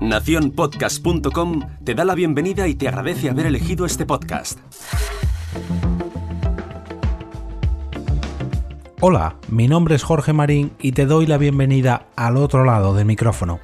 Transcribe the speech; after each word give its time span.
Naciónpodcast.com 0.00 1.60
te 1.84 1.94
da 1.94 2.04
la 2.04 2.14
bienvenida 2.14 2.68
y 2.68 2.74
te 2.74 2.88
agradece 2.88 3.30
haber 3.30 3.46
elegido 3.46 3.86
este 3.86 4.04
podcast. 4.04 4.58
Hola, 9.00 9.36
mi 9.48 9.68
nombre 9.68 9.94
es 9.94 10.02
Jorge 10.02 10.32
Marín 10.32 10.72
y 10.80 10.92
te 10.92 11.06
doy 11.06 11.26
la 11.26 11.38
bienvenida 11.38 12.06
al 12.16 12.36
otro 12.36 12.64
lado 12.64 12.94
del 12.94 13.06
micrófono. 13.06 13.60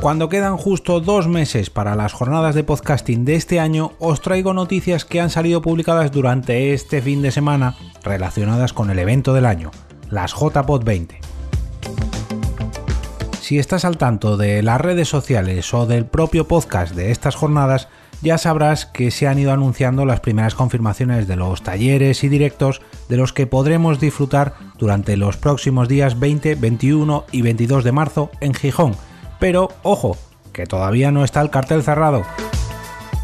Cuando 0.00 0.28
quedan 0.28 0.58
justo 0.58 1.00
dos 1.00 1.28
meses 1.28 1.70
para 1.70 1.94
las 1.96 2.12
jornadas 2.12 2.54
de 2.54 2.62
podcasting 2.62 3.24
de 3.24 3.36
este 3.36 3.58
año, 3.58 3.92
os 3.98 4.20
traigo 4.20 4.52
noticias 4.52 5.06
que 5.06 5.20
han 5.20 5.30
salido 5.30 5.62
publicadas 5.62 6.12
durante 6.12 6.74
este 6.74 7.00
fin 7.00 7.22
de 7.22 7.30
semana 7.30 7.74
relacionadas 8.02 8.74
con 8.74 8.90
el 8.90 8.98
evento 8.98 9.32
del 9.32 9.46
año, 9.46 9.70
las 10.10 10.32
JPod 10.32 10.84
20. 10.84 11.20
Si 13.40 13.58
estás 13.58 13.84
al 13.84 13.98
tanto 13.98 14.36
de 14.36 14.62
las 14.62 14.80
redes 14.80 15.08
sociales 15.08 15.74
o 15.74 15.86
del 15.86 16.06
propio 16.06 16.48
podcast 16.48 16.94
de 16.94 17.10
estas 17.10 17.34
jornadas, 17.34 17.88
ya 18.22 18.38
sabrás 18.38 18.86
que 18.86 19.10
se 19.10 19.26
han 19.26 19.38
ido 19.38 19.52
anunciando 19.52 20.06
las 20.06 20.20
primeras 20.20 20.54
confirmaciones 20.54 21.28
de 21.28 21.36
los 21.36 21.62
talleres 21.62 22.24
y 22.24 22.28
directos 22.28 22.80
de 23.10 23.18
los 23.18 23.34
que 23.34 23.46
podremos 23.46 24.00
disfrutar 24.00 24.54
durante 24.78 25.18
los 25.18 25.36
próximos 25.36 25.88
días 25.88 26.18
20, 26.18 26.54
21 26.54 27.24
y 27.32 27.42
22 27.42 27.84
de 27.84 27.92
marzo 27.92 28.30
en 28.40 28.54
Gijón, 28.54 28.96
pero 29.38 29.68
ojo, 29.82 30.16
que 30.54 30.66
todavía 30.66 31.10
no 31.10 31.22
está 31.22 31.42
el 31.42 31.50
cartel 31.50 31.82
cerrado. 31.82 32.22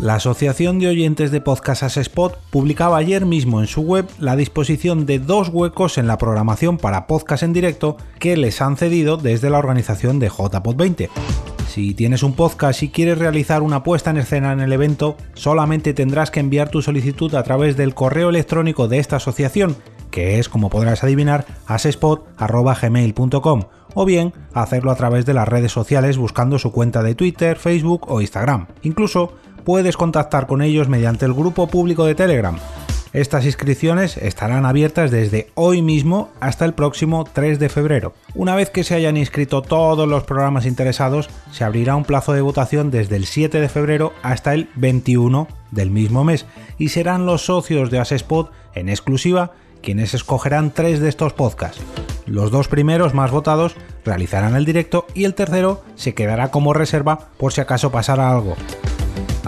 La 0.01 0.15
Asociación 0.15 0.79
de 0.79 0.89
Oyentes 0.89 1.31
de 1.31 1.43
Podcast 1.43 1.83
As 1.83 1.99
Spot 1.99 2.35
publicaba 2.49 2.97
ayer 2.97 3.27
mismo 3.27 3.61
en 3.61 3.67
su 3.67 3.83
web 3.83 4.09
la 4.19 4.35
disposición 4.35 5.05
de 5.05 5.19
dos 5.19 5.51
huecos 5.51 5.99
en 5.99 6.07
la 6.07 6.17
programación 6.17 6.79
para 6.79 7.07
podcast 7.07 7.43
en 7.43 7.53
directo 7.53 7.99
que 8.19 8.39
les 8.39 8.63
han 8.63 8.79
cedido 8.79 9.19
desde 9.19 9.51
la 9.51 9.59
organización 9.59 10.19
de 10.19 10.31
JPod 10.31 10.75
20. 10.75 11.11
Si 11.69 11.93
tienes 11.93 12.23
un 12.23 12.33
podcast 12.33 12.83
y 12.83 12.89
quieres 12.89 13.19
realizar 13.19 13.61
una 13.61 13.83
puesta 13.83 14.09
en 14.09 14.17
escena 14.17 14.55
en 14.55 14.61
el 14.61 14.73
evento, 14.73 15.19
solamente 15.35 15.93
tendrás 15.93 16.31
que 16.31 16.41
enviar 16.41 16.71
tu 16.71 16.81
solicitud 16.81 17.35
a 17.35 17.43
través 17.43 17.77
del 17.77 17.95
correo 17.95 18.31
electrónico 18.31 18.89
de 18.89 19.01
esta 19.01 19.17
asociación, 19.17 19.77
que 20.11 20.39
es, 20.39 20.49
como 20.49 20.71
podrás 20.71 21.05
adivinar, 21.05 21.45
asespot.gmail.com 21.67 23.65
o 23.95 24.05
bien 24.05 24.33
hacerlo 24.53 24.91
a 24.91 24.97
través 24.97 25.27
de 25.27 25.35
las 25.35 25.49
redes 25.49 25.73
sociales 25.73 26.17
buscando 26.17 26.59
su 26.59 26.73
cuenta 26.73 27.03
de 27.03 27.15
Twitter, 27.15 27.57
Facebook 27.57 28.07
o 28.09 28.21
Instagram. 28.21 28.67
Incluso 28.83 29.35
puedes 29.65 29.97
contactar 29.97 30.47
con 30.47 30.63
ellos 30.63 30.89
mediante 30.89 31.27
el 31.27 31.35
grupo 31.35 31.67
público 31.67 32.05
de 32.05 32.15
Telegram. 32.15 32.57
Estas 33.13 33.45
inscripciones 33.45 34.17
estarán 34.17 34.65
abiertas 34.65 35.11
desde 35.11 35.49
hoy 35.55 35.83
mismo 35.83 36.31
hasta 36.39 36.65
el 36.65 36.75
próximo 36.75 37.25
3 37.25 37.59
de 37.59 37.69
febrero. 37.69 38.15
Una 38.37 38.55
vez 38.55 38.71
que 38.71 38.85
se 38.85 38.95
hayan 38.95 39.17
inscrito 39.17 39.63
todos 39.63 40.09
los 40.09 40.23
programas 40.23 40.65
interesados, 40.65 41.29
se 41.51 41.65
abrirá 41.65 41.97
un 41.97 42.05
plazo 42.05 42.35
de 42.35 42.41
votación 42.41 42.93
desde 42.93 43.17
el 43.17 43.27
7 43.27 43.61
de 43.61 43.69
febrero 43.69 44.13
hasta 44.23 44.55
el 44.55 44.69
21 44.77 45.49
del 45.73 45.91
mismo 45.91 46.23
mes 46.23 46.47
y 46.79 46.91
serán 46.91 47.27
los 47.27 47.47
socios 47.47 47.91
de 47.91 47.99
Asespot 47.99 48.53
en 48.75 48.89
exclusiva 48.89 49.53
quienes 49.83 50.15
escogerán 50.15 50.71
tres 50.71 51.01
de 51.01 51.09
estos 51.09 51.33
podcasts. 51.33 51.83
Los 52.27 52.53
dos 52.53 52.69
primeros 52.69 53.13
más 53.13 53.33
votados 53.33 53.75
realizarán 54.05 54.55
el 54.55 54.65
directo 54.65 55.07
y 55.15 55.25
el 55.25 55.35
tercero 55.35 55.83
se 55.97 56.15
quedará 56.15 56.53
como 56.53 56.75
reserva 56.75 57.31
por 57.39 57.53
si 57.53 57.61
acaso 57.61 57.91
pasara 57.91 58.31
algo. 58.31 58.57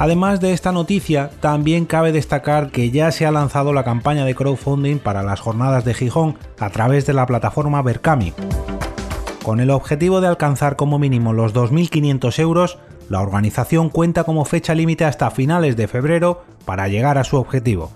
Además 0.02 0.40
de 0.40 0.52
esta 0.52 0.72
noticia, 0.72 1.30
también 1.38 1.84
cabe 1.86 2.10
destacar 2.10 2.72
que 2.72 2.90
ya 2.90 3.12
se 3.12 3.24
ha 3.24 3.30
lanzado 3.30 3.72
la 3.72 3.84
campaña 3.84 4.24
de 4.24 4.34
crowdfunding 4.34 4.98
para 4.98 5.22
las 5.22 5.38
jornadas 5.38 5.84
de 5.84 5.94
Gijón 5.94 6.36
a 6.58 6.70
través 6.70 7.06
de 7.06 7.12
la 7.12 7.24
plataforma 7.24 7.82
Berkami. 7.82 8.32
Con 9.44 9.60
el 9.60 9.70
objetivo 9.70 10.20
de 10.20 10.26
alcanzar 10.26 10.74
como 10.74 10.98
mínimo 10.98 11.32
los 11.32 11.54
2.500 11.54 12.36
euros, 12.40 12.78
la 13.08 13.20
organización 13.20 13.90
cuenta 13.90 14.24
como 14.24 14.44
fecha 14.44 14.74
límite 14.74 15.04
hasta 15.04 15.30
finales 15.30 15.76
de 15.76 15.86
febrero 15.86 16.42
para 16.64 16.88
llegar 16.88 17.16
a 17.16 17.22
su 17.22 17.36
objetivo 17.36 17.92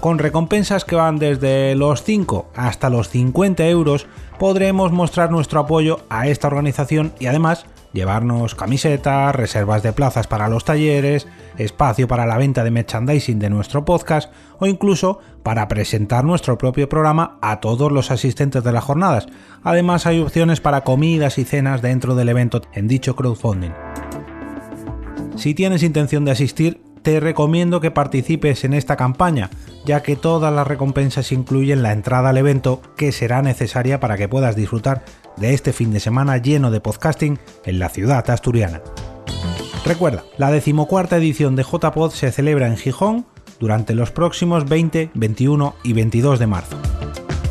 con 0.00 0.18
recompensas 0.20 0.84
que 0.84 0.94
van 0.94 1.18
desde 1.18 1.74
los 1.74 2.04
5 2.04 2.52
hasta 2.54 2.88
los 2.88 3.08
50 3.08 3.66
euros, 3.66 4.06
podremos 4.38 4.92
mostrar 4.92 5.32
nuestro 5.32 5.58
apoyo 5.58 6.00
a 6.08 6.28
esta 6.28 6.46
organización 6.46 7.12
y 7.18 7.26
además 7.26 7.66
llevarnos 7.98 8.54
camisetas, 8.54 9.34
reservas 9.34 9.82
de 9.82 9.92
plazas 9.92 10.26
para 10.26 10.48
los 10.48 10.64
talleres, 10.64 11.26
espacio 11.58 12.08
para 12.08 12.26
la 12.26 12.38
venta 12.38 12.64
de 12.64 12.70
merchandising 12.70 13.38
de 13.38 13.50
nuestro 13.50 13.84
podcast 13.84 14.32
o 14.58 14.66
incluso 14.66 15.18
para 15.42 15.66
presentar 15.68 16.24
nuestro 16.24 16.56
propio 16.58 16.88
programa 16.88 17.38
a 17.42 17.60
todos 17.60 17.90
los 17.90 18.10
asistentes 18.10 18.62
de 18.62 18.72
las 18.72 18.84
jornadas. 18.84 19.26
Además 19.62 20.06
hay 20.06 20.20
opciones 20.20 20.60
para 20.60 20.82
comidas 20.82 21.38
y 21.38 21.44
cenas 21.44 21.82
dentro 21.82 22.14
del 22.14 22.28
evento 22.28 22.62
en 22.72 22.88
dicho 22.88 23.16
crowdfunding. 23.16 23.72
Si 25.36 25.54
tienes 25.54 25.82
intención 25.82 26.24
de 26.24 26.32
asistir, 26.32 26.82
te 27.08 27.20
recomiendo 27.20 27.80
que 27.80 27.90
participes 27.90 28.64
en 28.64 28.74
esta 28.74 28.96
campaña, 28.96 29.48
ya 29.86 30.02
que 30.02 30.14
todas 30.14 30.52
las 30.52 30.66
recompensas 30.66 31.32
incluyen 31.32 31.82
la 31.82 31.94
entrada 31.94 32.28
al 32.28 32.36
evento 32.36 32.82
que 32.98 33.12
será 33.12 33.40
necesaria 33.40 33.98
para 33.98 34.18
que 34.18 34.28
puedas 34.28 34.56
disfrutar 34.56 35.06
de 35.38 35.54
este 35.54 35.72
fin 35.72 35.90
de 35.90 36.00
semana 36.00 36.36
lleno 36.36 36.70
de 36.70 36.82
podcasting 36.82 37.38
en 37.64 37.78
la 37.78 37.88
ciudad 37.88 38.28
asturiana. 38.28 38.82
Recuerda, 39.86 40.24
la 40.36 40.50
decimocuarta 40.50 41.16
edición 41.16 41.56
de 41.56 41.62
JPod 41.62 42.10
se 42.10 42.30
celebra 42.30 42.66
en 42.66 42.76
Gijón 42.76 43.24
durante 43.58 43.94
los 43.94 44.10
próximos 44.10 44.68
20, 44.68 45.12
21 45.14 45.76
y 45.84 45.94
22 45.94 46.38
de 46.38 46.46
marzo. 46.46 46.76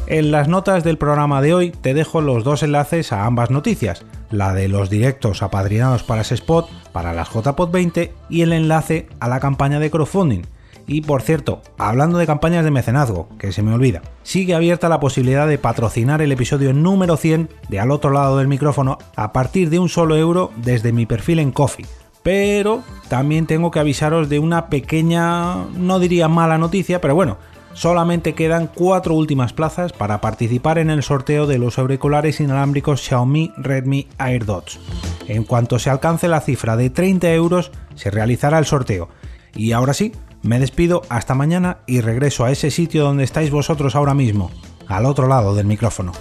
En 0.05 0.29
las 0.29 0.47
notas 0.47 0.83
del 0.83 0.99
programa 0.99 1.41
de 1.41 1.55
hoy 1.55 1.71
te 1.71 1.95
dejo 1.95 2.21
los 2.21 2.43
dos 2.43 2.61
enlaces 2.61 3.11
a 3.11 3.25
ambas 3.25 3.49
noticias, 3.49 4.05
la 4.31 4.53
de 4.53 4.67
los 4.67 4.89
directos 4.89 5.41
apadrinados 5.41 6.03
para 6.03 6.21
ese 6.21 6.35
spot 6.35 6.69
para 6.91 7.13
las 7.13 7.29
JPod 7.29 7.71
20 7.71 8.13
y 8.29 8.41
el 8.41 8.53
enlace 8.53 9.07
a 9.19 9.27
la 9.27 9.39
campaña 9.39 9.79
de 9.79 9.91
crowdfunding. 9.91 10.43
Y 10.89 11.01
por 11.01 11.21
cierto, 11.21 11.61
hablando 11.77 12.17
de 12.17 12.25
campañas 12.25 12.63
de 12.63 12.71
mecenazgo, 12.71 13.27
que 13.37 13.51
se 13.51 13.61
me 13.61 13.73
olvida, 13.73 14.01
sigue 14.23 14.55
abierta 14.55 14.87
la 14.87 15.01
posibilidad 15.01 15.45
de 15.45 15.57
patrocinar 15.57 16.21
el 16.21 16.31
episodio 16.31 16.73
número 16.73 17.17
100 17.17 17.49
de 17.67 17.79
al 17.79 17.91
otro 17.91 18.09
lado 18.09 18.37
del 18.37 18.47
micrófono 18.47 18.97
a 19.17 19.33
partir 19.33 19.69
de 19.69 19.79
un 19.79 19.89
solo 19.89 20.15
euro 20.15 20.51
desde 20.55 20.93
mi 20.93 21.05
perfil 21.05 21.39
en 21.39 21.51
Coffee. 21.51 21.85
Pero 22.23 22.83
también 23.09 23.47
tengo 23.47 23.69
que 23.69 23.79
avisaros 23.79 24.29
de 24.29 24.39
una 24.39 24.67
pequeña, 24.67 25.65
no 25.75 25.99
diría 25.99 26.29
mala 26.29 26.57
noticia, 26.57 27.01
pero 27.01 27.15
bueno, 27.15 27.37
solamente 27.77 28.33
quedan 28.33 28.67
cuatro 28.73 29.13
últimas 29.13 29.53
plazas 29.53 29.93
para 29.93 30.19
participar 30.19 30.79
en 30.79 30.89
el 30.89 31.03
sorteo 31.03 31.45
de 31.45 31.59
los 31.59 31.77
auriculares 31.77 32.39
inalámbricos 32.39 33.01
Xiaomi 33.01 33.51
Redmi 33.55 34.07
AirDots. 34.17 34.79
En 35.27 35.43
cuanto 35.43 35.77
se 35.77 35.91
alcance 35.91 36.27
la 36.27 36.41
cifra 36.41 36.75
de 36.75 36.89
30 36.89 37.31
euros, 37.33 37.71
se 37.93 38.09
realizará 38.09 38.57
el 38.57 38.65
sorteo. 38.65 39.09
Y 39.55 39.73
ahora 39.73 39.93
sí, 39.93 40.11
me 40.41 40.59
despido 40.59 41.03
hasta 41.09 41.35
mañana 41.35 41.77
y 41.85 42.01
regreso 42.01 42.45
a 42.45 42.51
ese 42.51 42.71
sitio 42.71 43.03
donde 43.03 43.23
estáis 43.23 43.51
vosotros 43.51 43.95
ahora 43.95 44.15
mismo, 44.15 44.49
al 44.87 45.05
otro 45.05 45.27
lado 45.27 45.53
del 45.53 45.67
micrófono. 45.67 46.13